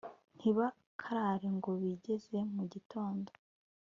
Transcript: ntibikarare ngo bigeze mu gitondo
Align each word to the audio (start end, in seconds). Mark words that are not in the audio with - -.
ntibikarare 0.37 1.47
ngo 1.57 1.71
bigeze 1.81 2.37
mu 2.53 2.63
gitondo 2.73 3.31